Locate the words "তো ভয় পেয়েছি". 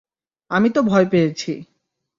0.69-1.51